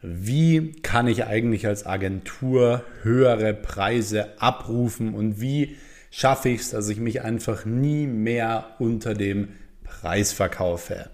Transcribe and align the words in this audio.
wie 0.00 0.72
kann 0.82 1.08
ich 1.08 1.26
eigentlich 1.26 1.66
als 1.66 1.84
Agentur 1.84 2.84
höhere 3.02 3.52
Preise 3.52 4.28
abrufen 4.38 5.14
und 5.14 5.40
wie 5.40 5.76
schaffe 6.10 6.50
ich 6.50 6.60
es, 6.60 6.70
dass 6.70 6.88
ich 6.88 6.98
mich 6.98 7.22
einfach 7.22 7.64
nie 7.64 8.06
mehr 8.06 8.76
unter 8.78 9.14
dem 9.14 9.48
Preis 9.82 10.32
verkaufe. 10.32 11.10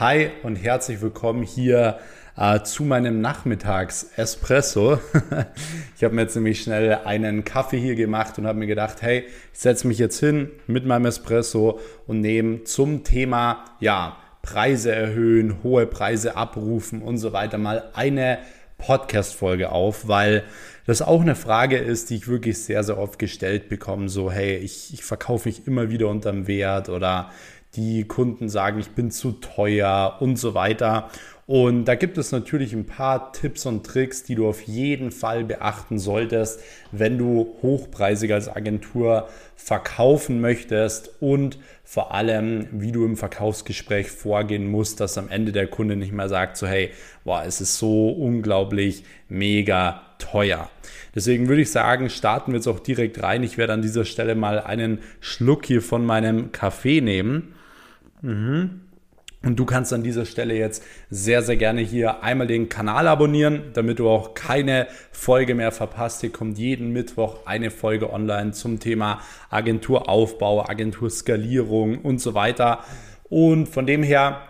Hi 0.00 0.30
und 0.42 0.56
herzlich 0.56 1.02
willkommen 1.02 1.42
hier 1.42 1.98
äh, 2.36 2.62
zu 2.62 2.84
meinem 2.84 3.20
Nachmittags-Espresso. 3.20 4.98
ich 5.96 6.02
habe 6.02 6.14
mir 6.14 6.22
jetzt 6.22 6.34
nämlich 6.34 6.62
schnell 6.62 6.94
einen 7.04 7.44
Kaffee 7.44 7.78
hier 7.78 7.94
gemacht 7.94 8.38
und 8.38 8.46
habe 8.46 8.58
mir 8.58 8.66
gedacht, 8.66 9.02
hey, 9.02 9.26
ich 9.52 9.58
setze 9.58 9.86
mich 9.86 9.98
jetzt 9.98 10.18
hin 10.18 10.50
mit 10.66 10.86
meinem 10.86 11.04
Espresso 11.04 11.78
und 12.06 12.22
nehme 12.22 12.64
zum 12.64 13.04
Thema, 13.04 13.66
ja, 13.80 14.16
Preise 14.44 14.92
erhöhen, 14.92 15.62
hohe 15.62 15.86
Preise 15.86 16.36
abrufen 16.36 17.00
und 17.00 17.16
so 17.16 17.32
weiter 17.32 17.56
mal 17.56 17.90
eine 17.94 18.38
Podcast-Folge 18.76 19.72
auf, 19.72 20.06
weil 20.06 20.44
das 20.86 21.00
auch 21.00 21.22
eine 21.22 21.34
Frage 21.34 21.78
ist, 21.78 22.10
die 22.10 22.16
ich 22.16 22.28
wirklich 22.28 22.62
sehr, 22.62 22.84
sehr 22.84 22.98
oft 22.98 23.18
gestellt 23.18 23.70
bekomme. 23.70 24.10
So, 24.10 24.30
hey, 24.30 24.56
ich, 24.58 24.92
ich 24.92 25.02
verkaufe 25.02 25.48
mich 25.48 25.66
immer 25.66 25.88
wieder 25.88 26.08
unterm 26.08 26.46
Wert 26.46 26.90
oder 26.90 27.30
die 27.74 28.04
Kunden 28.04 28.50
sagen, 28.50 28.78
ich 28.78 28.90
bin 28.90 29.10
zu 29.10 29.32
teuer 29.32 30.18
und 30.20 30.36
so 30.36 30.54
weiter. 30.54 31.10
Und 31.46 31.84
da 31.84 31.94
gibt 31.94 32.16
es 32.16 32.32
natürlich 32.32 32.72
ein 32.72 32.86
paar 32.86 33.32
Tipps 33.32 33.66
und 33.66 33.84
Tricks, 33.84 34.22
die 34.22 34.34
du 34.34 34.48
auf 34.48 34.62
jeden 34.62 35.10
Fall 35.10 35.44
beachten 35.44 35.98
solltest, 35.98 36.60
wenn 36.90 37.18
du 37.18 37.56
hochpreisig 37.60 38.32
als 38.32 38.48
Agentur 38.48 39.28
verkaufen 39.54 40.40
möchtest 40.40 41.10
und 41.20 41.58
vor 41.82 42.14
allem, 42.14 42.66
wie 42.72 42.92
du 42.92 43.04
im 43.04 43.18
Verkaufsgespräch 43.18 44.10
vorgehen 44.10 44.70
musst, 44.70 45.00
dass 45.00 45.18
am 45.18 45.28
Ende 45.28 45.52
der 45.52 45.66
Kunde 45.66 45.96
nicht 45.96 46.12
mehr 46.12 46.30
sagt, 46.30 46.56
so 46.56 46.66
hey, 46.66 46.90
boah, 47.24 47.44
es 47.46 47.60
ist 47.60 47.76
so 47.76 48.08
unglaublich 48.08 49.04
mega 49.28 50.00
teuer. 50.18 50.70
Deswegen 51.14 51.48
würde 51.48 51.62
ich 51.62 51.70
sagen, 51.70 52.08
starten 52.08 52.52
wir 52.52 52.56
jetzt 52.56 52.66
auch 52.68 52.80
direkt 52.80 53.22
rein. 53.22 53.42
Ich 53.42 53.58
werde 53.58 53.74
an 53.74 53.82
dieser 53.82 54.06
Stelle 54.06 54.34
mal 54.34 54.60
einen 54.60 55.00
Schluck 55.20 55.66
hier 55.66 55.82
von 55.82 56.06
meinem 56.06 56.52
Kaffee 56.52 57.02
nehmen. 57.02 57.54
Mhm. 58.22 58.80
Und 59.44 59.56
du 59.56 59.66
kannst 59.66 59.92
an 59.92 60.02
dieser 60.02 60.24
Stelle 60.24 60.56
jetzt 60.56 60.82
sehr, 61.10 61.42
sehr 61.42 61.56
gerne 61.56 61.82
hier 61.82 62.22
einmal 62.22 62.46
den 62.46 62.68
Kanal 62.70 63.06
abonnieren, 63.06 63.64
damit 63.74 63.98
du 63.98 64.08
auch 64.08 64.34
keine 64.34 64.86
Folge 65.12 65.54
mehr 65.54 65.70
verpasst. 65.70 66.22
Hier 66.22 66.32
kommt 66.32 66.58
jeden 66.58 66.92
Mittwoch 66.92 67.46
eine 67.46 67.70
Folge 67.70 68.10
online 68.12 68.52
zum 68.52 68.80
Thema 68.80 69.20
Agenturaufbau, 69.50 70.66
Agenturskalierung 70.66 71.98
und 71.98 72.20
so 72.20 72.34
weiter. 72.34 72.84
Und 73.28 73.68
von 73.68 73.86
dem 73.86 74.02
her 74.02 74.40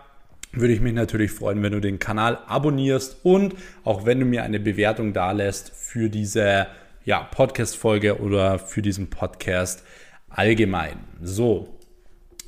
würde 0.52 0.72
ich 0.72 0.80
mich 0.80 0.94
natürlich 0.94 1.32
freuen, 1.32 1.62
wenn 1.64 1.72
du 1.72 1.80
den 1.80 1.98
Kanal 1.98 2.38
abonnierst 2.46 3.24
und 3.24 3.54
auch 3.82 4.06
wenn 4.06 4.20
du 4.20 4.26
mir 4.26 4.44
eine 4.44 4.60
Bewertung 4.60 5.12
da 5.12 5.32
lässt 5.32 5.70
für 5.74 6.08
diese 6.08 6.68
ja, 7.04 7.18
Podcast-Folge 7.18 8.20
oder 8.20 8.60
für 8.60 8.80
diesen 8.80 9.10
Podcast 9.10 9.82
allgemein. 10.28 10.98
So, 11.20 11.73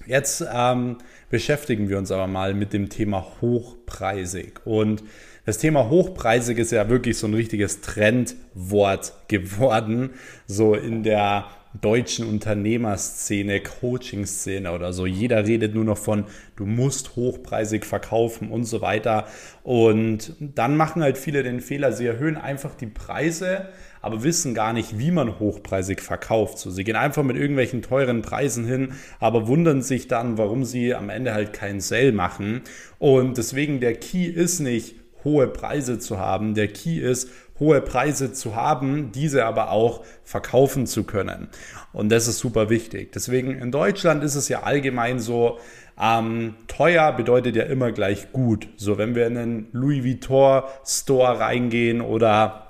jetzt 0.06 0.44
ähm, 0.52 0.98
beschäftigen 1.30 1.88
wir 1.88 1.98
uns 1.98 2.10
aber 2.10 2.26
mal 2.26 2.54
mit 2.54 2.72
dem 2.72 2.88
Thema 2.88 3.26
hochpreisig. 3.40 4.60
Und 4.64 5.02
das 5.44 5.58
Thema 5.58 5.88
hochpreisig 5.88 6.58
ist 6.58 6.72
ja 6.72 6.88
wirklich 6.88 7.18
so 7.18 7.26
ein 7.26 7.34
richtiges 7.34 7.80
Trendwort 7.80 9.12
geworden, 9.28 10.10
so 10.46 10.74
in 10.74 11.02
der 11.02 11.46
deutschen 11.80 12.26
Unternehmerszene, 12.26 13.60
Coaching-Szene 13.60 14.72
oder 14.72 14.92
so. 14.92 15.06
Jeder 15.06 15.46
redet 15.46 15.74
nur 15.74 15.84
noch 15.84 15.98
von, 15.98 16.24
du 16.56 16.66
musst 16.66 17.16
hochpreisig 17.16 17.84
verkaufen 17.84 18.50
und 18.50 18.64
so 18.64 18.80
weiter. 18.80 19.26
Und 19.62 20.34
dann 20.40 20.76
machen 20.76 21.02
halt 21.02 21.18
viele 21.18 21.42
den 21.42 21.60
Fehler, 21.60 21.92
sie 21.92 22.06
erhöhen 22.06 22.36
einfach 22.36 22.74
die 22.74 22.86
Preise, 22.86 23.68
aber 24.00 24.22
wissen 24.22 24.54
gar 24.54 24.72
nicht, 24.72 24.98
wie 24.98 25.10
man 25.10 25.40
hochpreisig 25.40 26.00
verkauft. 26.00 26.58
So, 26.58 26.70
sie 26.70 26.84
gehen 26.84 26.96
einfach 26.96 27.24
mit 27.24 27.36
irgendwelchen 27.36 27.82
teuren 27.82 28.22
Preisen 28.22 28.64
hin, 28.64 28.92
aber 29.18 29.48
wundern 29.48 29.82
sich 29.82 30.06
dann, 30.06 30.38
warum 30.38 30.64
sie 30.64 30.94
am 30.94 31.10
Ende 31.10 31.34
halt 31.34 31.52
keinen 31.52 31.80
Sale 31.80 32.12
machen. 32.12 32.62
Und 32.98 33.36
deswegen 33.36 33.80
der 33.80 33.94
Key 33.94 34.26
ist 34.26 34.60
nicht, 34.60 34.94
hohe 35.24 35.48
Preise 35.48 35.98
zu 35.98 36.18
haben. 36.18 36.54
Der 36.54 36.68
Key 36.68 37.00
ist, 37.00 37.28
hohe 37.58 37.80
Preise 37.80 38.32
zu 38.32 38.54
haben, 38.54 39.12
diese 39.12 39.44
aber 39.44 39.70
auch 39.70 40.04
verkaufen 40.24 40.86
zu 40.86 41.04
können. 41.04 41.48
Und 41.92 42.10
das 42.10 42.28
ist 42.28 42.38
super 42.38 42.68
wichtig. 42.68 43.12
Deswegen 43.12 43.58
in 43.58 43.70
Deutschland 43.70 44.22
ist 44.22 44.34
es 44.34 44.48
ja 44.48 44.62
allgemein 44.62 45.18
so, 45.18 45.58
ähm, 46.00 46.54
teuer 46.68 47.12
bedeutet 47.12 47.56
ja 47.56 47.64
immer 47.64 47.92
gleich 47.92 48.32
gut. 48.32 48.68
So, 48.76 48.98
wenn 48.98 49.14
wir 49.14 49.26
in 49.26 49.38
einen 49.38 49.68
Louis 49.72 50.04
Vuitton 50.04 50.62
Store 50.84 51.40
reingehen 51.40 52.00
oder 52.02 52.66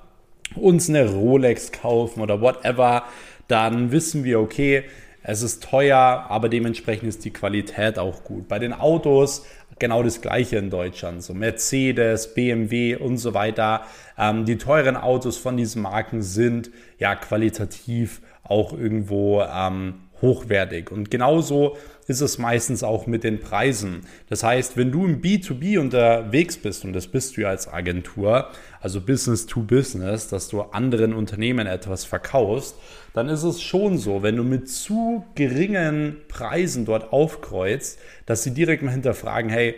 uns 0.55 0.89
eine 0.89 1.09
Rolex 1.09 1.71
kaufen 1.71 2.21
oder 2.21 2.39
whatever, 2.41 3.03
dann 3.47 3.91
wissen 3.91 4.23
wir, 4.23 4.39
okay, 4.39 4.85
es 5.23 5.41
ist 5.41 5.61
teuer, 5.61 6.25
aber 6.29 6.47
dementsprechend 6.47 7.09
ist 7.09 7.25
die 7.25 7.31
Qualität 7.31 7.99
auch 7.99 8.23
gut. 8.23 8.47
Bei 8.47 8.59
den 8.59 8.71
Autos 8.71 9.45
genau 9.79 10.03
das 10.03 10.21
gleiche 10.21 10.57
in 10.57 10.69
Deutschland. 10.69 11.23
So 11.23 11.33
Mercedes, 11.33 12.33
BMW 12.33 12.95
und 12.95 13.17
so 13.17 13.33
weiter. 13.33 13.81
Ähm, 14.17 14.45
die 14.45 14.57
teuren 14.57 14.97
Autos 14.97 15.37
von 15.37 15.57
diesen 15.57 15.81
Marken 15.81 16.21
sind 16.21 16.71
ja 16.99 17.15
qualitativ 17.15 18.21
auch 18.43 18.73
irgendwo 18.73 19.41
ähm, 19.43 19.95
hochwertig. 20.21 20.91
Und 20.91 21.11
genauso 21.11 21.77
ist 22.07 22.21
es 22.21 22.37
meistens 22.37 22.83
auch 22.83 23.05
mit 23.05 23.23
den 23.23 23.39
Preisen. 23.39 24.01
Das 24.29 24.43
heißt, 24.43 24.77
wenn 24.77 24.91
du 24.91 25.05
im 25.05 25.21
B2B 25.21 25.79
unterwegs 25.79 26.57
bist, 26.57 26.85
und 26.85 26.93
das 26.93 27.07
bist 27.07 27.35
du 27.35 27.41
ja 27.41 27.49
als 27.49 27.71
Agentur, 27.71 28.49
also 28.79 29.01
Business 29.01 29.45
to 29.45 29.61
Business, 29.61 30.29
dass 30.29 30.47
du 30.47 30.61
anderen 30.61 31.13
Unternehmen 31.13 31.67
etwas 31.67 32.05
verkaufst, 32.05 32.75
dann 33.13 33.29
ist 33.29 33.43
es 33.43 33.61
schon 33.61 33.97
so, 33.97 34.23
wenn 34.23 34.37
du 34.37 34.43
mit 34.43 34.69
zu 34.69 35.25
geringen 35.35 36.17
Preisen 36.27 36.85
dort 36.85 37.11
aufkreuzt, 37.11 37.99
dass 38.25 38.43
sie 38.43 38.53
direkt 38.53 38.83
mal 38.83 38.91
hinterfragen, 38.91 39.49
hey, 39.49 39.75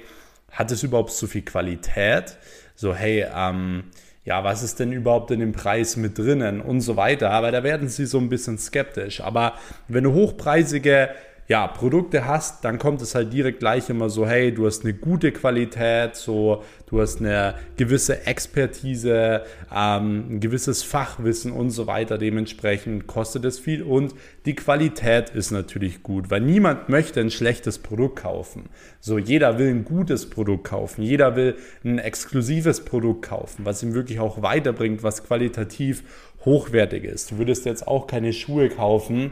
hat 0.51 0.71
es 0.71 0.83
überhaupt 0.83 1.11
so 1.11 1.27
viel 1.27 1.43
Qualität? 1.43 2.37
So, 2.75 2.93
hey, 2.95 3.25
ähm, 3.35 3.85
ja, 4.25 4.43
was 4.43 4.61
ist 4.61 4.79
denn 4.79 4.91
überhaupt 4.91 5.31
in 5.31 5.39
dem 5.39 5.53
Preis 5.53 5.97
mit 5.97 6.17
drinnen 6.17 6.61
und 6.61 6.81
so 6.81 6.95
weiter. 6.95 7.31
Aber 7.31 7.51
da 7.51 7.63
werden 7.63 7.87
sie 7.87 8.05
so 8.05 8.19
ein 8.19 8.29
bisschen 8.29 8.59
skeptisch. 8.59 9.21
Aber 9.21 9.53
wenn 9.87 10.03
du 10.03 10.13
hochpreisige 10.13 11.09
ja, 11.49 11.65
Produkte 11.65 12.27
hast, 12.27 12.63
dann 12.63 12.77
kommt 12.77 13.01
es 13.01 13.15
halt 13.15 13.33
direkt 13.33 13.59
gleich 13.59 13.89
immer 13.89 14.11
so, 14.11 14.27
hey, 14.27 14.53
du 14.53 14.67
hast 14.67 14.83
eine 14.83 14.93
gute 14.93 15.31
Qualität, 15.31 16.15
so, 16.15 16.63
du 16.85 17.01
hast 17.01 17.21
eine 17.21 17.55
gewisse 17.75 18.27
Expertise, 18.27 19.41
ähm, 19.75 20.27
ein 20.29 20.39
gewisses 20.41 20.83
Fachwissen 20.83 21.51
und 21.51 21.71
so 21.71 21.87
weiter. 21.87 22.19
Dementsprechend 22.19 23.07
kostet 23.07 23.45
es 23.45 23.57
viel 23.57 23.81
und 23.81 24.13
die 24.45 24.53
Qualität 24.53 25.31
ist 25.31 25.49
natürlich 25.49 26.03
gut, 26.03 26.29
weil 26.29 26.41
niemand 26.41 26.87
möchte 26.87 27.19
ein 27.19 27.31
schlechtes 27.31 27.79
Produkt 27.79 28.17
kaufen. 28.19 28.69
So, 28.99 29.17
jeder 29.17 29.57
will 29.57 29.69
ein 29.69 29.85
gutes 29.85 30.29
Produkt 30.29 30.65
kaufen, 30.65 31.01
jeder 31.01 31.35
will 31.35 31.55
ein 31.83 31.97
exklusives 31.97 32.85
Produkt 32.85 33.23
kaufen, 33.23 33.65
was 33.65 33.81
ihm 33.81 33.95
wirklich 33.95 34.19
auch 34.19 34.43
weiterbringt, 34.43 35.01
was 35.01 35.23
qualitativ 35.23 36.03
hochwertig 36.45 37.05
ist. 37.05 37.31
Du 37.31 37.39
würdest 37.39 37.65
jetzt 37.65 37.87
auch 37.87 38.05
keine 38.05 38.33
Schuhe 38.33 38.69
kaufen, 38.69 39.31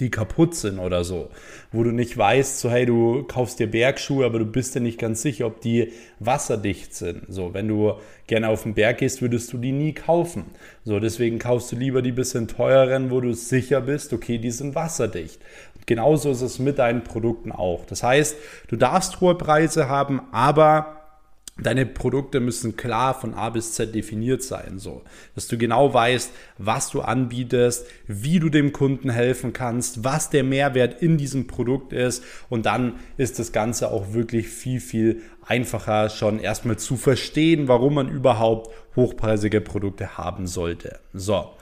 die 0.00 0.10
kaputt 0.10 0.54
sind 0.54 0.78
oder 0.78 1.04
so, 1.04 1.30
wo 1.72 1.82
du 1.82 1.90
nicht 1.90 2.16
weißt, 2.16 2.60
so 2.60 2.70
hey, 2.70 2.86
du 2.86 3.24
kaufst 3.24 3.58
dir 3.58 3.66
Bergschuhe, 3.70 4.24
aber 4.24 4.38
du 4.38 4.46
bist 4.46 4.74
dir 4.74 4.80
nicht 4.80 4.98
ganz 4.98 5.22
sicher, 5.22 5.46
ob 5.46 5.60
die 5.60 5.92
wasserdicht 6.20 6.94
sind. 6.94 7.22
So, 7.28 7.54
wenn 7.54 7.68
du 7.68 7.94
gerne 8.26 8.48
auf 8.48 8.62
den 8.62 8.74
Berg 8.74 8.98
gehst, 8.98 9.22
würdest 9.22 9.52
du 9.52 9.58
die 9.58 9.72
nie 9.72 9.92
kaufen. 9.92 10.44
So, 10.84 11.00
deswegen 11.00 11.38
kaufst 11.38 11.72
du 11.72 11.76
lieber 11.76 12.02
die 12.02 12.12
bisschen 12.12 12.48
teureren, 12.48 13.10
wo 13.10 13.20
du 13.20 13.32
sicher 13.34 13.80
bist, 13.80 14.12
okay, 14.12 14.38
die 14.38 14.50
sind 14.50 14.74
wasserdicht. 14.74 15.40
Genauso 15.86 16.30
ist 16.30 16.40
es 16.40 16.58
mit 16.58 16.78
deinen 16.78 17.04
Produkten 17.04 17.52
auch. 17.52 17.84
Das 17.86 18.02
heißt, 18.02 18.36
du 18.68 18.76
darfst 18.76 19.20
hohe 19.20 19.34
Preise 19.34 19.88
haben, 19.88 20.22
aber 20.32 20.93
Deine 21.56 21.86
Produkte 21.86 22.40
müssen 22.40 22.76
klar 22.76 23.14
von 23.14 23.32
A 23.34 23.48
bis 23.48 23.74
Z 23.74 23.94
definiert 23.94 24.42
sein, 24.42 24.80
so 24.80 25.02
dass 25.36 25.46
du 25.46 25.56
genau 25.56 25.94
weißt, 25.94 26.32
was 26.58 26.90
du 26.90 27.00
anbietest, 27.00 27.86
wie 28.08 28.40
du 28.40 28.48
dem 28.48 28.72
Kunden 28.72 29.08
helfen 29.08 29.52
kannst, 29.52 30.02
was 30.02 30.30
der 30.30 30.42
Mehrwert 30.42 31.00
in 31.00 31.16
diesem 31.16 31.46
Produkt 31.46 31.92
ist 31.92 32.24
und 32.48 32.66
dann 32.66 32.94
ist 33.18 33.38
das 33.38 33.52
Ganze 33.52 33.92
auch 33.92 34.12
wirklich 34.12 34.48
viel, 34.48 34.80
viel 34.80 35.22
einfacher 35.46 36.10
schon 36.10 36.40
erstmal 36.40 36.76
zu 36.76 36.96
verstehen, 36.96 37.68
warum 37.68 37.94
man 37.94 38.08
überhaupt 38.08 38.74
hochpreisige 38.96 39.60
Produkte 39.60 40.18
haben 40.18 40.48
sollte. 40.48 40.98
So. 41.12 41.52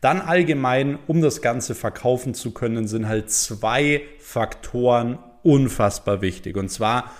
Dann 0.00 0.20
allgemein, 0.20 0.98
um 1.06 1.22
das 1.22 1.40
Ganze 1.40 1.74
verkaufen 1.74 2.34
zu 2.34 2.50
können, 2.50 2.86
sind 2.86 3.08
halt 3.08 3.30
zwei 3.30 4.02
Faktoren 4.18 5.18
unfassbar 5.42 6.20
wichtig. 6.20 6.56
Und 6.56 6.68
zwar 6.68 7.12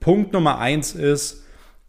Punkt 0.00 0.32
Nummer 0.32 0.58
eins 0.58 0.94
ist, 0.94 1.43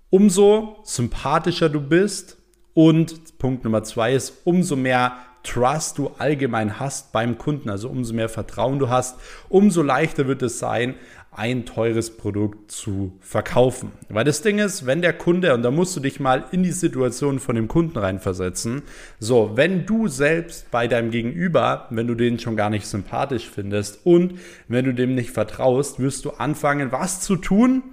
umso 0.10 0.78
sympathischer 0.84 1.70
du 1.70 1.82
bist 1.82 2.38
und 2.74 3.38
Punkt 3.38 3.64
Nummer 3.64 3.84
zwei 3.84 4.14
ist, 4.14 4.34
umso 4.44 4.76
mehr 4.76 5.14
Trust 5.46 6.00
du 6.00 6.10
allgemein 6.18 6.80
hast 6.80 7.12
beim 7.12 7.38
Kunden, 7.38 7.70
also 7.70 7.88
umso 7.88 8.16
mehr 8.16 8.30
Vertrauen 8.30 8.80
du 8.80 8.90
hast, 8.90 9.20
umso 9.48 9.84
leichter 9.84 10.28
wird 10.28 10.42
es 10.42 10.58
sein, 10.58 10.96
ein 11.32 11.66
teures 11.66 12.18
Produkt 12.18 12.72
zu 12.72 13.14
verkaufen. 13.20 13.92
Weil 14.10 14.24
das 14.24 14.42
Ding 14.42 14.58
ist, 14.58 14.86
wenn 14.86 15.02
der 15.02 15.14
Kunde, 15.14 15.54
und 15.54 15.64
da 15.64 15.70
musst 15.70 15.96
du 15.96 16.00
dich 16.00 16.20
mal 16.20 16.46
in 16.52 16.64
die 16.64 16.72
Situation 16.72 17.40
von 17.40 17.56
dem 17.56 17.68
Kunden 17.68 17.98
reinversetzen, 17.98 18.84
so, 19.20 19.52
wenn 19.56 19.86
du 19.86 20.08
selbst 20.08 20.72
bei 20.72 20.88
deinem 20.88 21.12
Gegenüber, 21.12 21.88
wenn 21.90 22.08
du 22.08 22.16
den 22.16 22.40
schon 22.40 22.56
gar 22.56 22.70
nicht 22.70 22.88
sympathisch 22.88 23.50
findest 23.50 24.06
und 24.06 24.40
wenn 24.68 24.86
du 24.86 24.94
dem 24.94 25.14
nicht 25.14 25.32
vertraust, 25.32 26.00
wirst 26.00 26.26
du 26.26 26.32
anfangen, 26.32 26.92
was 26.92 27.22
zu 27.22 27.36
tun? 27.36 27.84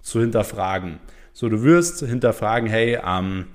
Zu 0.00 0.20
hinterfragen. 0.20 0.98
So, 1.32 1.48
du 1.48 1.62
wirst 1.62 2.00
hinterfragen, 2.00 2.68
hey, 2.68 2.98
ähm, 3.04 3.46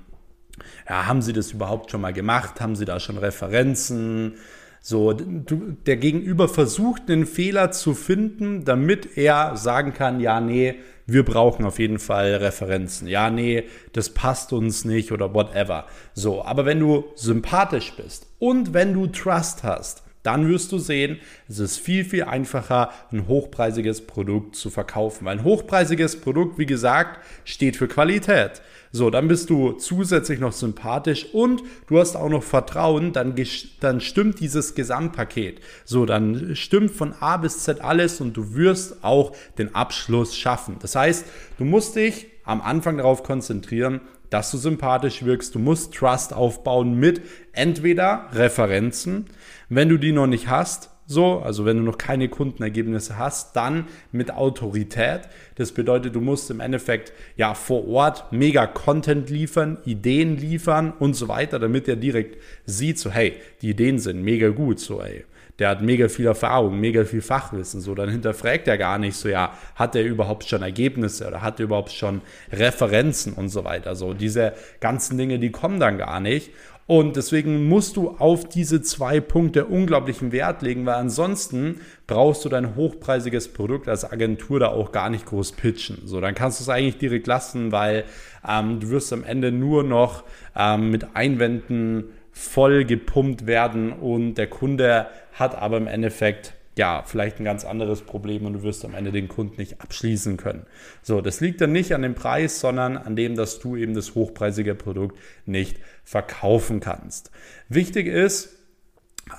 ja, 0.88 1.06
haben 1.06 1.22
Sie 1.22 1.32
das 1.32 1.52
überhaupt 1.52 1.90
schon 1.90 2.00
mal 2.00 2.12
gemacht? 2.12 2.60
Haben 2.60 2.76
Sie 2.76 2.84
da 2.84 2.98
schon 2.98 3.18
Referenzen? 3.18 4.34
So, 4.80 5.12
du, 5.12 5.76
der 5.86 5.96
Gegenüber 5.96 6.48
versucht 6.48 7.10
einen 7.10 7.26
Fehler 7.26 7.70
zu 7.72 7.94
finden, 7.94 8.64
damit 8.64 9.16
er 9.16 9.56
sagen 9.56 9.92
kann, 9.92 10.20
ja, 10.20 10.40
nee, 10.40 10.76
wir 11.06 11.24
brauchen 11.24 11.64
auf 11.64 11.78
jeden 11.78 11.98
Fall 11.98 12.34
Referenzen. 12.34 13.08
Ja, 13.08 13.30
nee, 13.30 13.64
das 13.92 14.10
passt 14.10 14.52
uns 14.52 14.84
nicht 14.84 15.10
oder 15.10 15.34
whatever. 15.34 15.86
So, 16.14 16.44
aber 16.44 16.64
wenn 16.66 16.80
du 16.80 17.04
sympathisch 17.14 17.94
bist 17.96 18.26
und 18.38 18.74
wenn 18.74 18.92
du 18.92 19.06
Trust 19.06 19.62
hast, 19.62 20.02
dann 20.22 20.48
wirst 20.48 20.72
du 20.72 20.78
sehen, 20.78 21.18
es 21.48 21.58
ist 21.58 21.78
viel, 21.78 22.04
viel 22.04 22.24
einfacher, 22.24 22.90
ein 23.12 23.28
hochpreisiges 23.28 24.06
Produkt 24.06 24.56
zu 24.56 24.70
verkaufen. 24.70 25.24
Weil 25.24 25.38
ein 25.38 25.44
hochpreisiges 25.44 26.20
Produkt, 26.20 26.58
wie 26.58 26.66
gesagt, 26.66 27.24
steht 27.44 27.76
für 27.76 27.88
Qualität. 27.88 28.62
So, 28.90 29.10
dann 29.10 29.28
bist 29.28 29.50
du 29.50 29.72
zusätzlich 29.72 30.40
noch 30.40 30.52
sympathisch 30.52 31.26
und 31.32 31.62
du 31.88 31.98
hast 31.98 32.16
auch 32.16 32.30
noch 32.30 32.42
Vertrauen, 32.42 33.12
dann, 33.12 33.34
dann 33.80 34.00
stimmt 34.00 34.40
dieses 34.40 34.74
Gesamtpaket. 34.74 35.60
So, 35.84 36.06
dann 36.06 36.56
stimmt 36.56 36.90
von 36.90 37.14
A 37.20 37.36
bis 37.36 37.60
Z 37.60 37.82
alles 37.82 38.20
und 38.20 38.36
du 38.36 38.54
wirst 38.54 39.04
auch 39.04 39.36
den 39.58 39.74
Abschluss 39.74 40.36
schaffen. 40.36 40.76
Das 40.80 40.94
heißt, 40.94 41.26
du 41.58 41.64
musst 41.64 41.96
dich 41.96 42.28
am 42.44 42.62
Anfang 42.62 42.96
darauf 42.96 43.24
konzentrieren, 43.24 44.00
dass 44.30 44.50
du 44.50 44.56
sympathisch 44.56 45.24
wirkst. 45.24 45.54
Du 45.54 45.58
musst 45.58 45.94
Trust 45.94 46.32
aufbauen 46.32 46.98
mit 46.98 47.20
entweder 47.52 48.28
Referenzen, 48.32 49.26
wenn 49.68 49.88
du 49.88 49.98
die 49.98 50.12
noch 50.12 50.26
nicht 50.26 50.48
hast, 50.48 50.90
so, 51.10 51.38
also 51.38 51.64
wenn 51.64 51.78
du 51.78 51.82
noch 51.82 51.96
keine 51.96 52.28
Kundenergebnisse 52.28 53.16
hast, 53.16 53.56
dann 53.56 53.86
mit 54.12 54.30
Autorität. 54.30 55.22
Das 55.54 55.72
bedeutet, 55.72 56.14
du 56.14 56.20
musst 56.20 56.50
im 56.50 56.60
Endeffekt 56.60 57.14
ja 57.36 57.54
vor 57.54 57.88
Ort 57.88 58.30
mega 58.30 58.66
Content 58.66 59.30
liefern, 59.30 59.78
Ideen 59.86 60.36
liefern 60.36 60.92
und 60.98 61.14
so 61.14 61.28
weiter, 61.28 61.58
damit 61.58 61.88
er 61.88 61.96
direkt 61.96 62.36
sieht, 62.66 62.98
so 62.98 63.10
hey, 63.10 63.36
die 63.62 63.70
Ideen 63.70 63.98
sind 63.98 64.22
mega 64.22 64.50
gut, 64.50 64.80
so 64.80 65.00
ey. 65.00 65.24
Der 65.58 65.70
hat 65.70 65.82
mega 65.82 66.08
viel 66.08 66.26
Erfahrung, 66.26 66.78
mega 66.78 67.04
viel 67.04 67.20
Fachwissen. 67.20 67.80
So, 67.80 67.94
dann 67.94 68.08
hinterfragt 68.08 68.68
er 68.68 68.78
gar 68.78 68.98
nicht 68.98 69.16
so, 69.16 69.28
ja, 69.28 69.52
hat 69.74 69.96
er 69.96 70.04
überhaupt 70.04 70.44
schon 70.44 70.62
Ergebnisse 70.62 71.26
oder 71.26 71.42
hat 71.42 71.58
er 71.58 71.64
überhaupt 71.64 71.90
schon 71.90 72.20
Referenzen 72.52 73.32
und 73.32 73.48
so 73.48 73.64
weiter. 73.64 73.96
So, 73.96 74.14
diese 74.14 74.52
ganzen 74.80 75.18
Dinge, 75.18 75.38
die 75.38 75.50
kommen 75.50 75.80
dann 75.80 75.98
gar 75.98 76.20
nicht. 76.20 76.50
Und 76.88 77.16
deswegen 77.16 77.68
musst 77.68 77.98
du 77.98 78.16
auf 78.18 78.48
diese 78.48 78.80
zwei 78.80 79.20
Punkte 79.20 79.66
unglaublichen 79.66 80.32
Wert 80.32 80.62
legen, 80.62 80.86
weil 80.86 80.94
ansonsten 80.94 81.82
brauchst 82.06 82.46
du 82.46 82.48
dein 82.48 82.76
hochpreisiges 82.76 83.48
Produkt 83.48 83.90
als 83.90 84.10
Agentur 84.10 84.58
da 84.58 84.68
auch 84.68 84.90
gar 84.90 85.10
nicht 85.10 85.26
groß 85.26 85.52
pitchen. 85.52 85.98
So, 86.06 86.22
dann 86.22 86.34
kannst 86.34 86.60
du 86.60 86.62
es 86.62 86.70
eigentlich 86.70 86.96
direkt 86.96 87.26
lassen, 87.26 87.72
weil 87.72 88.04
ähm, 88.48 88.80
du 88.80 88.88
wirst 88.88 89.12
am 89.12 89.22
Ende 89.22 89.52
nur 89.52 89.82
noch 89.82 90.24
ähm, 90.56 90.90
mit 90.90 91.14
Einwänden 91.14 92.04
voll 92.38 92.84
gepumpt 92.84 93.46
werden 93.46 93.92
und 93.92 94.36
der 94.36 94.46
Kunde 94.46 95.08
hat 95.32 95.56
aber 95.56 95.76
im 95.76 95.88
Endeffekt 95.88 96.54
ja, 96.76 97.02
vielleicht 97.04 97.40
ein 97.40 97.44
ganz 97.44 97.64
anderes 97.64 98.02
Problem 98.02 98.46
und 98.46 98.52
du 98.52 98.62
wirst 98.62 98.84
am 98.84 98.94
Ende 98.94 99.10
den 99.10 99.26
Kunden 99.26 99.56
nicht 99.56 99.80
abschließen 99.80 100.36
können. 100.36 100.64
So, 101.02 101.20
das 101.20 101.40
liegt 101.40 101.60
dann 101.60 101.72
nicht 101.72 101.92
an 101.92 102.02
dem 102.02 102.14
Preis, 102.14 102.60
sondern 102.60 102.96
an 102.96 103.16
dem, 103.16 103.34
dass 103.34 103.58
du 103.58 103.74
eben 103.74 103.94
das 103.94 104.14
hochpreisige 104.14 104.76
Produkt 104.76 105.18
nicht 105.44 105.80
verkaufen 106.04 106.78
kannst. 106.78 107.32
Wichtig 107.68 108.06
ist, 108.06 108.50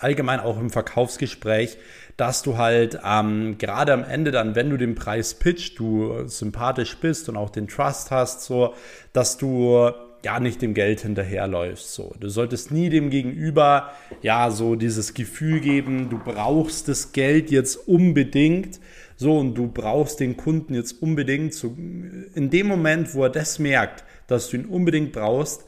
allgemein 0.02 0.42
auch 0.42 0.60
im 0.60 0.70
Verkaufsgespräch, 0.70 1.78
dass 2.18 2.42
du 2.42 2.58
halt 2.58 3.00
ähm, 3.06 3.58
gerade 3.58 3.94
am 3.94 4.04
Ende 4.04 4.32
dann, 4.32 4.56
wenn 4.56 4.70
du 4.70 4.76
den 4.76 4.96
Preis 4.96 5.36
pitcht, 5.36 5.80
du 5.80 6.28
sympathisch 6.28 6.98
bist 6.98 7.30
und 7.30 7.38
auch 7.38 7.50
den 7.50 7.70
Trust 7.70 8.12
hast, 8.12 8.42
so, 8.42 8.74
dass 9.14 9.38
du 9.38 9.90
ja 10.24 10.40
nicht 10.40 10.62
dem 10.62 10.74
Geld 10.74 11.02
hinterherläufst. 11.02 11.94
So, 11.94 12.14
du 12.20 12.30
solltest 12.30 12.72
nie 12.72 12.90
dem 12.90 13.10
Gegenüber 13.10 13.92
ja 14.22 14.52
so 14.52 14.76
dieses 14.76 15.14
Gefühl 15.14 15.60
geben, 15.60 16.10
du 16.10 16.20
brauchst 16.20 16.88
das 16.88 17.12
Geld 17.12 17.52
jetzt 17.52 17.88
unbedingt. 17.88 18.80
So 19.16 19.38
und 19.38 19.56
du 19.56 19.68
brauchst 19.68 20.22
den 20.22 20.38
Kunden 20.38 20.74
jetzt 20.74 21.02
unbedingt. 21.02 21.54
So, 21.54 21.76
in 21.78 22.50
dem 22.50 22.68
Moment, 22.68 23.14
wo 23.16 23.24
er 23.24 23.30
das 23.30 23.60
merkt, 23.60 24.04
dass 24.28 24.50
du 24.50 24.58
ihn 24.58 24.66
unbedingt 24.66 25.12
brauchst, 25.12 25.66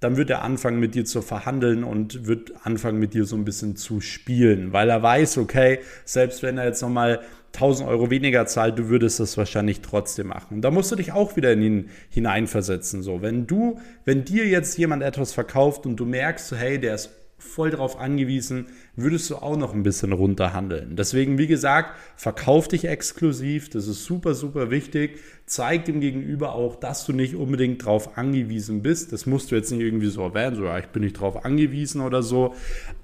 dann 0.00 0.16
wird 0.16 0.30
er 0.30 0.42
anfangen 0.42 0.78
mit 0.78 0.94
dir 0.94 1.04
zu 1.04 1.22
verhandeln 1.22 1.82
und 1.84 2.26
wird 2.26 2.52
anfangen 2.64 2.98
mit 2.98 3.14
dir 3.14 3.24
so 3.24 3.36
ein 3.36 3.44
bisschen 3.44 3.76
zu 3.76 4.00
spielen, 4.00 4.72
weil 4.72 4.90
er 4.90 5.02
weiß, 5.02 5.38
okay, 5.38 5.80
selbst 6.04 6.42
wenn 6.42 6.58
er 6.58 6.66
jetzt 6.66 6.82
nochmal 6.82 7.20
1000 7.54 7.88
Euro 7.88 8.10
weniger 8.10 8.46
zahlt, 8.46 8.78
du 8.78 8.88
würdest 8.88 9.20
das 9.20 9.36
wahrscheinlich 9.36 9.80
trotzdem 9.80 10.28
machen. 10.28 10.56
Und 10.56 10.62
da 10.62 10.70
musst 10.70 10.92
du 10.92 10.96
dich 10.96 11.12
auch 11.12 11.36
wieder 11.36 11.52
in 11.52 11.62
ihn 11.62 11.90
hineinversetzen. 12.10 13.02
So, 13.02 13.22
wenn 13.22 13.46
du, 13.46 13.80
wenn 14.04 14.24
dir 14.24 14.46
jetzt 14.46 14.78
jemand 14.78 15.02
etwas 15.02 15.32
verkauft 15.32 15.86
und 15.86 15.96
du 15.96 16.04
merkst, 16.04 16.52
hey, 16.52 16.78
der 16.78 16.94
ist 16.94 17.10
voll 17.38 17.70
darauf 17.70 17.98
angewiesen, 18.00 18.66
würdest 18.96 19.30
du 19.30 19.36
auch 19.36 19.56
noch 19.56 19.72
ein 19.72 19.84
bisschen 19.84 20.12
runterhandeln. 20.12 20.96
Deswegen, 20.96 21.38
wie 21.38 21.46
gesagt, 21.46 21.92
verkauf 22.16 22.66
dich 22.66 22.84
exklusiv, 22.84 23.70
das 23.70 23.86
ist 23.86 24.04
super, 24.04 24.34
super 24.34 24.70
wichtig. 24.70 25.20
Zeig 25.46 25.84
dem 25.84 26.00
Gegenüber 26.00 26.54
auch, 26.54 26.76
dass 26.76 27.06
du 27.06 27.12
nicht 27.12 27.36
unbedingt 27.36 27.82
darauf 27.82 28.18
angewiesen 28.18 28.82
bist. 28.82 29.12
Das 29.12 29.24
musst 29.24 29.50
du 29.50 29.54
jetzt 29.54 29.70
nicht 29.70 29.80
irgendwie 29.80 30.08
so 30.08 30.22
erwähnen, 30.22 30.56
so, 30.56 30.64
ja, 30.64 30.78
ich 30.78 30.88
bin 30.88 31.02
nicht 31.02 31.16
darauf 31.16 31.44
angewiesen 31.44 32.00
oder 32.00 32.22
so. 32.22 32.54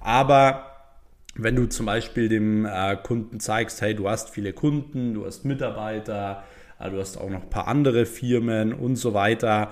Aber 0.01 0.71
wenn 1.35 1.55
du 1.55 1.67
zum 1.67 1.85
Beispiel 1.85 2.29
dem 2.29 2.65
äh, 2.65 2.97
Kunden 2.97 3.39
zeigst, 3.39 3.81
hey, 3.81 3.95
du 3.95 4.09
hast 4.09 4.29
viele 4.29 4.53
Kunden, 4.53 5.13
du 5.13 5.25
hast 5.25 5.45
Mitarbeiter, 5.45 6.43
äh, 6.79 6.89
du 6.89 6.99
hast 6.99 7.17
auch 7.17 7.29
noch 7.29 7.43
ein 7.43 7.49
paar 7.49 7.67
andere 7.67 8.05
Firmen 8.05 8.73
und 8.73 8.97
so 8.97 9.13
weiter. 9.13 9.71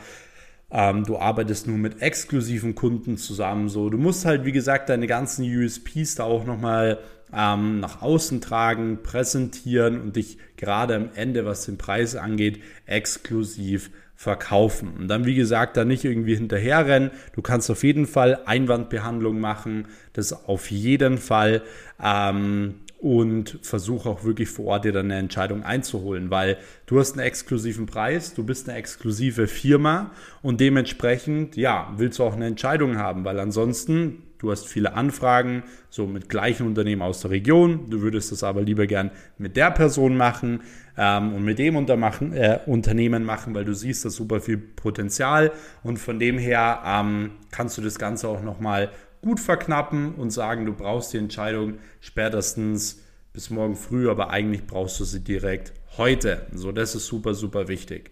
Ähm, 0.74 1.04
du 1.04 1.20
arbeitest 1.20 1.68
nur 1.68 1.78
mit 1.78 2.02
exklusiven 2.02 2.74
Kunden 2.74 3.18
zusammen. 3.18 3.70
So, 3.70 3.90
du 3.90 3.98
musst 4.00 4.26
halt, 4.26 4.44
wie 4.44 4.52
gesagt, 4.52 4.90
deine 4.90 5.06
ganzen 5.06 5.46
USPs 5.46 6.16
da 6.16 6.24
auch 6.24 6.46
nochmal 6.46 6.98
ähm, 7.32 7.80
nach 7.80 8.02
außen 8.02 8.42
tragen, 8.42 9.04
präsentieren 9.04 10.02
und 10.02 10.16
dich 10.16 10.40
gerade 10.58 10.96
am 10.96 11.10
Ende, 11.14 11.46
was 11.46 11.66
den 11.66 11.78
Preis 11.78 12.16
angeht, 12.16 12.62
exklusiv 12.88 13.92
verkaufen. 14.16 14.94
Und 14.98 15.08
dann, 15.10 15.26
wie 15.26 15.36
gesagt, 15.36 15.78
da 15.78 15.86
nicht 15.86 16.06
irgendwie 16.06 16.36
hinterherrennen. 16.36 17.12
Du 17.34 17.42
kannst 17.42 17.70
auf 17.70 17.84
jeden 17.84 18.08
Fall 18.08 18.40
Einwandbehandlung 18.46 19.40
machen, 19.40 19.88
das 20.14 20.48
auf 20.48 20.72
jeden 20.72 21.18
Fall. 21.18 21.62
Ähm, 22.02 22.76
und 23.04 23.60
versuche 23.62 24.08
auch 24.08 24.24
wirklich 24.24 24.48
vor 24.48 24.68
Ort 24.68 24.86
dir 24.86 24.94
dann 24.94 25.12
eine 25.12 25.20
Entscheidung 25.20 25.64
einzuholen, 25.64 26.32
weil 26.32 26.58
du 26.86 27.00
hast 27.00 27.18
einen 27.18 27.28
exklusiven 27.28 27.86
Preis, 27.86 28.34
du 28.34 28.46
bist 28.46 28.70
eine 28.70 28.78
exklusive 28.78 29.48
Firma 29.48 30.12
und 30.42 30.62
dementsprechend, 30.62 31.58
ja, 31.58 31.94
willst 31.98 32.20
du 32.20 32.24
auch 32.24 32.34
eine 32.34 32.46
Entscheidung 32.46 32.98
haben, 32.98 33.26
weil 33.26 33.42
ansonsten 33.42 34.24
du 34.38 34.52
hast 34.52 34.68
viele 34.68 34.94
Anfragen, 34.94 35.64
so 35.90 36.08
mit 36.08 36.30
gleichen 36.30 36.66
Unternehmen 36.66 37.02
aus 37.02 37.20
der 37.20 37.32
Region, 37.32 37.90
du 37.90 38.02
würdest 38.02 38.32
das 38.32 38.42
aber 38.42 38.62
lieber 38.62 38.88
gern 38.88 39.12
mit 39.38 39.58
der 39.58 39.72
Person 39.72 40.16
machen 40.16 40.62
ähm, 40.98 41.34
und 41.34 41.44
mit 41.44 41.60
dem 41.60 41.76
Untermachen, 41.76 42.32
äh, 42.32 42.60
Unternehmen 42.66 43.26
machen, 43.26 43.54
weil 43.54 43.66
du 43.66 43.76
siehst 43.76 44.06
da 44.06 44.12
super 44.12 44.40
viel 44.40 44.58
Potenzial 44.58 45.52
und 45.84 45.98
von 45.98 46.20
dem 46.20 46.38
her 46.38 46.82
ähm, 46.86 47.32
kannst 47.52 47.78
du 47.78 47.82
das 47.82 48.00
Ganze 48.00 48.30
auch 48.30 48.42
nochmal 48.42 48.92
gut 49.24 49.40
verknappen 49.40 50.14
und 50.16 50.30
sagen, 50.30 50.66
du 50.66 50.74
brauchst 50.74 51.14
die 51.14 51.18
Entscheidung 51.18 51.80
spätestens 52.00 53.02
bis 53.34 53.50
morgen 53.50 53.76
früh, 53.76 54.10
aber 54.10 54.30
eigentlich 54.30 54.68
brauchst 54.68 55.00
du 55.00 55.06
sie 55.06 55.24
direkt 55.24 55.74
heute. 55.98 56.46
So, 56.54 56.72
das 56.72 56.94
ist 56.94 57.08
super, 57.08 57.34
super 57.34 57.68
wichtig. 57.68 58.12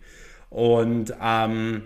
Und 0.50 1.13
ähm, 1.22 1.84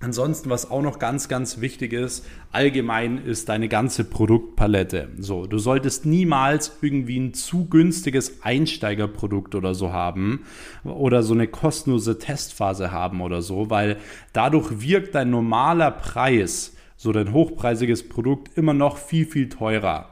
Ansonsten, 0.00 0.48
was 0.48 0.70
auch 0.70 0.80
noch 0.80 1.00
ganz, 1.00 1.26
ganz 1.28 1.60
wichtig 1.60 1.92
ist, 1.92 2.24
allgemein 2.52 3.18
ist 3.18 3.48
deine 3.48 3.68
ganze 3.68 4.04
Produktpalette. 4.04 5.08
So, 5.18 5.46
du 5.46 5.58
solltest 5.58 6.06
niemals 6.06 6.78
irgendwie 6.82 7.18
ein 7.18 7.34
zu 7.34 7.64
günstiges 7.64 8.44
Einsteigerprodukt 8.44 9.56
oder 9.56 9.74
so 9.74 9.92
haben 9.92 10.44
oder 10.84 11.24
so 11.24 11.34
eine 11.34 11.48
kostenlose 11.48 12.16
Testphase 12.16 12.92
haben 12.92 13.20
oder 13.20 13.42
so, 13.42 13.70
weil 13.70 13.96
dadurch 14.32 14.80
wirkt 14.80 15.16
dein 15.16 15.30
normaler 15.30 15.90
Preis, 15.90 16.76
so 16.98 17.12
dein 17.12 17.32
hochpreisiges 17.32 18.08
Produkt, 18.08 18.58
immer 18.58 18.74
noch 18.74 18.98
viel, 18.98 19.24
viel 19.24 19.48
teurer. 19.48 20.10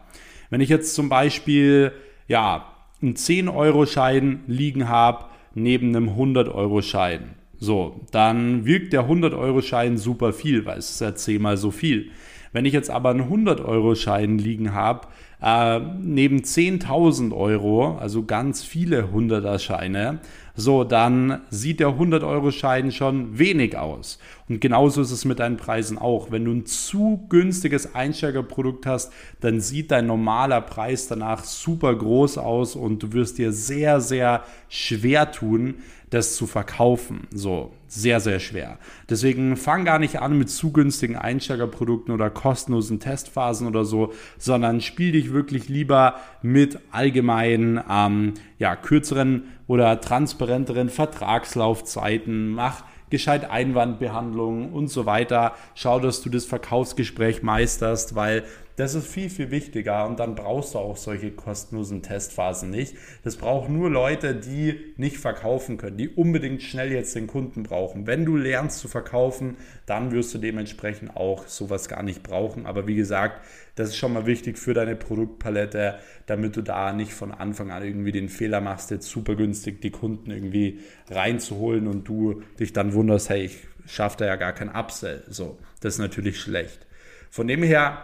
Wenn 0.48 0.62
ich 0.62 0.70
jetzt 0.70 0.94
zum 0.94 1.10
Beispiel, 1.10 1.92
ja, 2.28 2.72
einen 3.02 3.14
10-Euro-Schein 3.14 4.44
liegen 4.46 4.88
habe 4.88 5.26
neben 5.54 5.94
einem 5.94 6.10
100-Euro-Schein 6.10 7.34
so, 7.58 8.02
dann 8.12 8.66
wirkt 8.66 8.92
der 8.92 9.08
100-Euro-Schein 9.08 9.98
super 9.98 10.32
viel, 10.32 10.64
weil 10.64 10.78
es 10.78 10.90
ist 10.90 11.00
ja 11.00 11.14
zehnmal 11.14 11.56
so 11.56 11.70
viel. 11.70 12.10
Wenn 12.52 12.64
ich 12.64 12.72
jetzt 12.72 12.90
aber 12.90 13.10
einen 13.10 13.30
100-Euro-Schein 13.30 14.38
liegen 14.38 14.72
habe, 14.72 15.08
äh, 15.42 15.80
neben 16.00 16.38
10.000 16.38 17.34
Euro, 17.34 17.96
also 17.98 18.24
ganz 18.24 18.62
viele 18.62 19.08
100er-Scheine, 19.12 20.20
so, 20.58 20.84
dann 20.84 21.42
sieht 21.50 21.80
der 21.80 21.88
100-Euro-Schein 21.88 22.90
schon 22.90 23.38
wenig 23.38 23.76
aus. 23.76 24.18
Und 24.48 24.62
genauso 24.62 25.02
ist 25.02 25.10
es 25.10 25.26
mit 25.26 25.38
deinen 25.38 25.58
Preisen 25.58 25.98
auch. 25.98 26.30
Wenn 26.30 26.46
du 26.46 26.52
ein 26.52 26.64
zu 26.64 27.26
günstiges 27.28 27.94
Einsteigerprodukt 27.94 28.86
hast, 28.86 29.12
dann 29.40 29.60
sieht 29.60 29.90
dein 29.90 30.06
normaler 30.06 30.62
Preis 30.62 31.08
danach 31.08 31.44
super 31.44 31.94
groß 31.94 32.38
aus 32.38 32.74
und 32.74 33.02
du 33.02 33.12
wirst 33.12 33.36
dir 33.36 33.52
sehr, 33.52 34.00
sehr 34.00 34.44
schwer 34.70 35.30
tun, 35.30 35.74
das 36.10 36.36
zu 36.36 36.46
verkaufen. 36.46 37.26
So, 37.32 37.72
sehr, 37.88 38.20
sehr 38.20 38.38
schwer. 38.38 38.78
Deswegen 39.10 39.56
fang 39.56 39.84
gar 39.84 39.98
nicht 39.98 40.20
an 40.20 40.38
mit 40.38 40.50
zu 40.50 40.72
günstigen 40.72 41.16
Einsteigerprodukten 41.16 42.14
oder 42.14 42.30
kostenlosen 42.30 43.00
Testphasen 43.00 43.66
oder 43.66 43.84
so, 43.84 44.12
sondern 44.38 44.80
spiel 44.80 45.12
dich 45.12 45.32
wirklich 45.32 45.68
lieber 45.68 46.16
mit 46.42 46.78
allgemeinen, 46.92 47.80
ähm, 47.90 48.34
ja, 48.58 48.76
kürzeren 48.76 49.44
oder 49.66 50.00
transparenteren 50.00 50.88
Vertragslaufzeiten. 50.88 52.50
Mach 52.50 52.84
gescheit 53.10 53.50
Einwandbehandlung 53.50 54.72
und 54.72 54.88
so 54.88 55.06
weiter. 55.06 55.54
Schau, 55.74 56.00
dass 56.00 56.22
du 56.22 56.30
das 56.30 56.44
Verkaufsgespräch 56.44 57.42
meisterst, 57.42 58.14
weil 58.14 58.44
das 58.76 58.94
ist 58.94 59.06
viel, 59.06 59.30
viel 59.30 59.50
wichtiger 59.50 60.06
und 60.06 60.20
dann 60.20 60.34
brauchst 60.34 60.74
du 60.74 60.78
auch 60.78 60.98
solche 60.98 61.30
kostenlosen 61.30 62.02
Testphasen 62.02 62.70
nicht. 62.70 62.94
Das 63.24 63.36
brauchen 63.36 63.76
nur 63.76 63.90
Leute, 63.90 64.34
die 64.34 64.94
nicht 64.96 65.16
verkaufen 65.16 65.78
können, 65.78 65.96
die 65.96 66.10
unbedingt 66.10 66.62
schnell 66.62 66.92
jetzt 66.92 67.16
den 67.16 67.26
Kunden 67.26 67.62
brauchen. 67.62 68.06
Wenn 68.06 68.26
du 68.26 68.36
lernst 68.36 68.78
zu 68.78 68.88
verkaufen, 68.88 69.56
dann 69.86 70.12
wirst 70.12 70.34
du 70.34 70.38
dementsprechend 70.38 71.16
auch 71.16 71.46
sowas 71.46 71.88
gar 71.88 72.02
nicht 72.02 72.22
brauchen. 72.22 72.66
Aber 72.66 72.86
wie 72.86 72.96
gesagt, 72.96 73.40
das 73.76 73.88
ist 73.88 73.96
schon 73.96 74.12
mal 74.12 74.26
wichtig 74.26 74.58
für 74.58 74.74
deine 74.74 74.94
Produktpalette, 74.94 75.98
damit 76.26 76.56
du 76.56 76.62
da 76.62 76.92
nicht 76.92 77.12
von 77.12 77.32
Anfang 77.32 77.70
an 77.70 77.82
irgendwie 77.82 78.12
den 78.12 78.28
Fehler 78.28 78.60
machst, 78.60 78.90
jetzt 78.90 79.08
super 79.08 79.36
günstig 79.36 79.80
die 79.80 79.90
Kunden 79.90 80.30
irgendwie 80.30 80.80
reinzuholen 81.10 81.86
und 81.86 82.06
du 82.08 82.42
dich 82.60 82.74
dann 82.74 82.92
wunderst, 82.92 83.30
hey, 83.30 83.46
ich 83.46 83.58
schaffe 83.86 84.18
da 84.18 84.26
ja 84.26 84.36
gar 84.36 84.52
kein 84.52 84.68
Upsell. 84.68 85.24
So, 85.28 85.58
das 85.80 85.94
ist 85.94 86.00
natürlich 86.00 86.40
schlecht. 86.40 86.86
Von 87.30 87.48
dem 87.48 87.62
her 87.62 88.02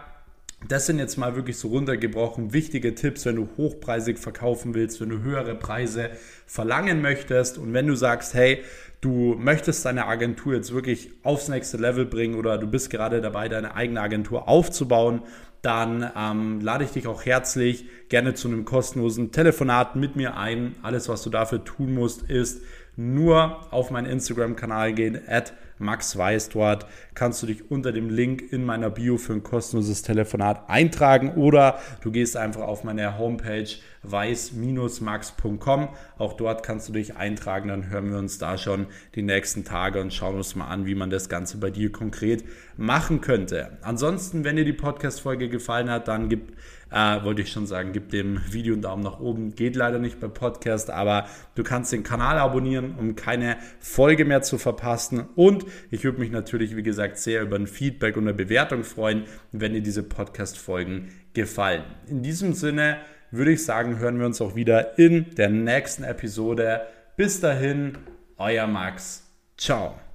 das 0.67 0.85
sind 0.85 0.99
jetzt 0.99 1.17
mal 1.17 1.35
wirklich 1.35 1.57
so 1.57 1.69
runtergebrochen 1.69 2.53
wichtige 2.53 2.95
Tipps, 2.95 3.25
wenn 3.25 3.35
du 3.35 3.49
hochpreisig 3.57 4.17
verkaufen 4.17 4.73
willst, 4.73 5.01
wenn 5.01 5.09
du 5.09 5.21
höhere 5.21 5.55
Preise 5.55 6.09
verlangen 6.45 7.01
möchtest 7.01 7.57
und 7.57 7.73
wenn 7.73 7.87
du 7.87 7.95
sagst, 7.95 8.33
hey, 8.33 8.63
du 9.01 9.35
möchtest 9.37 9.85
deine 9.85 10.05
Agentur 10.05 10.53
jetzt 10.55 10.73
wirklich 10.73 11.11
aufs 11.23 11.49
nächste 11.49 11.77
Level 11.77 12.05
bringen 12.05 12.35
oder 12.35 12.57
du 12.57 12.67
bist 12.67 12.89
gerade 12.89 13.21
dabei, 13.21 13.49
deine 13.49 13.75
eigene 13.75 14.01
Agentur 14.01 14.47
aufzubauen, 14.47 15.21
dann 15.61 16.09
ähm, 16.17 16.59
lade 16.61 16.83
ich 16.83 16.91
dich 16.91 17.07
auch 17.07 17.25
herzlich 17.25 17.85
gerne 18.09 18.33
zu 18.33 18.49
einem 18.49 18.65
kostenlosen 18.65 19.31
Telefonat 19.31 19.95
mit 19.95 20.15
mir 20.15 20.35
ein. 20.35 20.75
Alles, 20.81 21.07
was 21.07 21.23
du 21.23 21.29
dafür 21.29 21.63
tun 21.63 21.93
musst, 21.93 22.23
ist 22.23 22.61
nur 22.95 23.71
auf 23.71 23.89
meinen 23.89 24.05
Instagram-Kanal 24.05 24.93
gehen, 24.93 25.19
at 25.27 25.53
Max 25.77 26.17
Weiß. 26.17 26.49
Dort 26.49 26.85
kannst 27.13 27.41
du 27.43 27.47
dich 27.47 27.69
unter 27.69 27.91
dem 27.91 28.09
Link 28.09 28.43
in 28.51 28.65
meiner 28.65 28.89
Bio 28.89 29.17
für 29.17 29.33
ein 29.33 29.43
kostenloses 29.43 30.01
Telefonat 30.01 30.69
eintragen 30.69 31.33
oder 31.33 31.79
du 32.01 32.11
gehst 32.11 32.37
einfach 32.37 32.61
auf 32.61 32.83
meine 32.83 33.17
Homepage 33.17 33.67
weiß-max.com. 34.03 35.89
Auch 36.17 36.33
dort 36.33 36.63
kannst 36.63 36.89
du 36.89 36.93
dich 36.93 37.15
eintragen, 37.15 37.69
dann 37.69 37.89
hören 37.89 38.11
wir 38.11 38.17
uns 38.17 38.37
da 38.37 38.57
schon 38.57 38.87
die 39.15 39.21
nächsten 39.21 39.63
Tage 39.63 40.01
und 40.01 40.13
schauen 40.13 40.35
uns 40.35 40.55
mal 40.55 40.67
an, 40.67 40.85
wie 40.85 40.95
man 40.95 41.09
das 41.09 41.29
Ganze 41.29 41.57
bei 41.57 41.69
dir 41.69 41.91
konkret 41.91 42.43
machen 42.75 43.21
könnte. 43.21 43.77
Ansonsten, 43.81 44.43
wenn 44.43 44.57
dir 44.57 44.65
die 44.65 44.73
Podcast-Folge 44.73 45.49
gefallen 45.49 45.89
hat, 45.89 46.07
dann 46.07 46.29
gib 46.29 46.53
äh, 46.93 47.23
wollte 47.23 47.41
ich 47.41 47.51
schon 47.51 47.65
sagen, 47.65 47.91
gib 47.91 48.09
dem 48.09 48.39
Video 48.51 48.73
einen 48.73 48.83
Daumen 48.83 49.03
nach 49.03 49.19
oben. 49.19 49.55
Geht 49.55 49.75
leider 49.75 49.97
nicht 49.97 50.19
bei 50.19 50.27
Podcast, 50.27 50.91
aber 50.91 51.25
du 51.55 51.63
kannst 51.63 51.91
den 51.91 52.03
Kanal 52.03 52.37
abonnieren, 52.37 52.95
um 52.99 53.15
keine 53.15 53.57
Folge 53.79 54.25
mehr 54.25 54.43
zu 54.43 54.59
verpassen. 54.59 55.25
Und 55.35 55.62
ich 55.91 56.03
würde 56.03 56.19
mich 56.19 56.31
natürlich, 56.31 56.75
wie 56.75 56.83
gesagt, 56.83 57.17
sehr 57.17 57.41
über 57.41 57.55
ein 57.55 57.67
Feedback 57.67 58.17
und 58.17 58.23
eine 58.23 58.33
Bewertung 58.33 58.83
freuen, 58.83 59.23
wenn 59.51 59.73
dir 59.73 59.81
diese 59.81 60.03
Podcast-Folgen 60.03 61.09
gefallen. 61.33 61.83
In 62.07 62.23
diesem 62.23 62.53
Sinne 62.53 62.97
würde 63.31 63.51
ich 63.51 63.63
sagen, 63.63 63.99
hören 63.99 64.19
wir 64.19 64.25
uns 64.25 64.41
auch 64.41 64.55
wieder 64.55 64.97
in 64.99 65.33
der 65.35 65.49
nächsten 65.49 66.03
Episode. 66.03 66.81
Bis 67.17 67.39
dahin, 67.39 67.97
euer 68.37 68.67
Max. 68.67 69.23
Ciao. 69.57 70.12